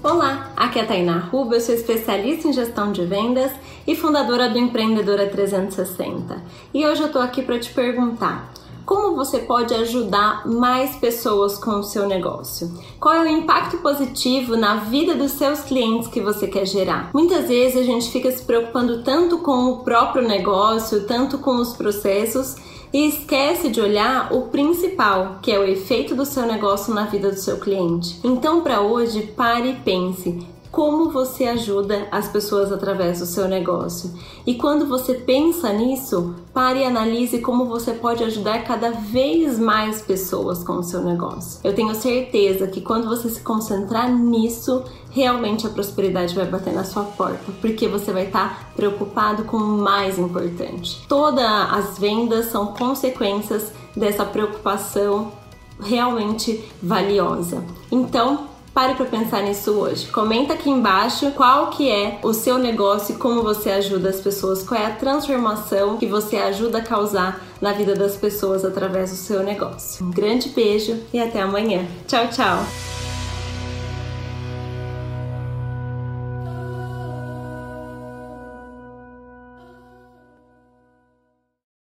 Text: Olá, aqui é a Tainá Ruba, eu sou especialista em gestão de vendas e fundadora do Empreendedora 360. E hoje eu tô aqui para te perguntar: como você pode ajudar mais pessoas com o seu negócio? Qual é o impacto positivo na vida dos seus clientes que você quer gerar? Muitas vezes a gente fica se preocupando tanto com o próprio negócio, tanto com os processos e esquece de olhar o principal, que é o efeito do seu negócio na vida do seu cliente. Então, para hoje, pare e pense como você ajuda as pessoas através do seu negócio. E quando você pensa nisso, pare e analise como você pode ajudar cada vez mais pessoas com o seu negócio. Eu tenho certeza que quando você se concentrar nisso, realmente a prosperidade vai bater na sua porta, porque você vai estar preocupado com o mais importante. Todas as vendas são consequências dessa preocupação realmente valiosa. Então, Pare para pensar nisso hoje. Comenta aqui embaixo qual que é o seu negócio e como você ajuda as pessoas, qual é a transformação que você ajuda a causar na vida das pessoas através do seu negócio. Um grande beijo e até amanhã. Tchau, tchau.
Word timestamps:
Olá, 0.00 0.52
aqui 0.56 0.78
é 0.78 0.82
a 0.82 0.86
Tainá 0.86 1.18
Ruba, 1.18 1.56
eu 1.56 1.60
sou 1.60 1.74
especialista 1.74 2.46
em 2.46 2.52
gestão 2.52 2.92
de 2.92 3.04
vendas 3.04 3.50
e 3.84 3.96
fundadora 3.96 4.48
do 4.48 4.56
Empreendedora 4.56 5.28
360. 5.28 6.40
E 6.72 6.86
hoje 6.86 7.02
eu 7.02 7.10
tô 7.10 7.18
aqui 7.18 7.42
para 7.42 7.58
te 7.58 7.74
perguntar: 7.74 8.48
como 8.86 9.16
você 9.16 9.40
pode 9.40 9.74
ajudar 9.74 10.46
mais 10.46 10.94
pessoas 10.94 11.58
com 11.58 11.72
o 11.72 11.82
seu 11.82 12.06
negócio? 12.06 12.72
Qual 13.00 13.12
é 13.12 13.22
o 13.22 13.26
impacto 13.26 13.78
positivo 13.78 14.56
na 14.56 14.76
vida 14.76 15.16
dos 15.16 15.32
seus 15.32 15.62
clientes 15.62 16.06
que 16.06 16.20
você 16.20 16.46
quer 16.46 16.64
gerar? 16.64 17.10
Muitas 17.12 17.48
vezes 17.48 17.76
a 17.76 17.84
gente 17.84 18.08
fica 18.08 18.30
se 18.30 18.44
preocupando 18.44 19.02
tanto 19.02 19.38
com 19.38 19.72
o 19.72 19.78
próprio 19.80 20.26
negócio, 20.26 21.08
tanto 21.08 21.38
com 21.38 21.56
os 21.56 21.72
processos 21.72 22.54
e 22.92 23.08
esquece 23.08 23.68
de 23.68 23.80
olhar 23.80 24.32
o 24.32 24.48
principal, 24.48 25.38
que 25.42 25.52
é 25.52 25.58
o 25.58 25.64
efeito 25.64 26.14
do 26.14 26.24
seu 26.24 26.46
negócio 26.46 26.94
na 26.94 27.06
vida 27.06 27.30
do 27.30 27.38
seu 27.38 27.58
cliente. 27.58 28.18
Então, 28.24 28.62
para 28.62 28.80
hoje, 28.80 29.22
pare 29.36 29.70
e 29.70 29.76
pense 29.76 30.46
como 30.70 31.10
você 31.10 31.44
ajuda 31.44 32.08
as 32.10 32.28
pessoas 32.28 32.70
através 32.72 33.20
do 33.20 33.26
seu 33.26 33.48
negócio. 33.48 34.10
E 34.46 34.54
quando 34.54 34.86
você 34.86 35.14
pensa 35.14 35.72
nisso, 35.72 36.34
pare 36.52 36.80
e 36.80 36.84
analise 36.84 37.38
como 37.38 37.66
você 37.66 37.92
pode 37.92 38.22
ajudar 38.24 38.64
cada 38.64 38.90
vez 38.90 39.58
mais 39.58 40.02
pessoas 40.02 40.62
com 40.62 40.74
o 40.74 40.82
seu 40.82 41.02
negócio. 41.02 41.60
Eu 41.64 41.74
tenho 41.74 41.94
certeza 41.94 42.66
que 42.66 42.80
quando 42.80 43.08
você 43.08 43.28
se 43.28 43.40
concentrar 43.40 44.10
nisso, 44.12 44.84
realmente 45.10 45.66
a 45.66 45.70
prosperidade 45.70 46.34
vai 46.34 46.46
bater 46.46 46.74
na 46.74 46.84
sua 46.84 47.04
porta, 47.04 47.52
porque 47.60 47.88
você 47.88 48.12
vai 48.12 48.26
estar 48.26 48.72
preocupado 48.76 49.44
com 49.44 49.56
o 49.56 49.78
mais 49.78 50.18
importante. 50.18 51.04
Todas 51.08 51.44
as 51.44 51.98
vendas 51.98 52.46
são 52.46 52.68
consequências 52.68 53.72
dessa 53.96 54.24
preocupação 54.24 55.32
realmente 55.80 56.64
valiosa. 56.82 57.64
Então, 57.90 58.57
Pare 58.78 58.94
para 58.94 59.06
pensar 59.06 59.42
nisso 59.42 59.72
hoje. 59.72 60.06
Comenta 60.06 60.52
aqui 60.52 60.70
embaixo 60.70 61.32
qual 61.32 61.66
que 61.66 61.90
é 61.90 62.20
o 62.22 62.32
seu 62.32 62.58
negócio 62.58 63.16
e 63.16 63.18
como 63.18 63.42
você 63.42 63.72
ajuda 63.72 64.08
as 64.08 64.20
pessoas, 64.20 64.62
qual 64.62 64.80
é 64.80 64.86
a 64.86 64.94
transformação 64.94 65.96
que 65.96 66.06
você 66.06 66.36
ajuda 66.36 66.78
a 66.78 66.80
causar 66.80 67.44
na 67.60 67.72
vida 67.72 67.96
das 67.96 68.14
pessoas 68.14 68.64
através 68.64 69.10
do 69.10 69.16
seu 69.16 69.42
negócio. 69.42 70.06
Um 70.06 70.12
grande 70.12 70.50
beijo 70.50 70.96
e 71.12 71.18
até 71.18 71.42
amanhã. 71.42 71.84
Tchau, 72.06 72.28
tchau. 72.28 72.64